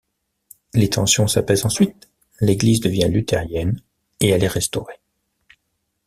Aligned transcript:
Les 0.73 0.89
tensions 0.89 1.27
s'apaisent 1.27 1.63
ensuite, 1.67 2.09
l'église 2.39 2.79
devient 2.79 3.07
luthérienne 3.07 3.83
et 4.19 4.29
elle 4.29 4.43
est 4.43 4.47
restaurée. 4.47 4.99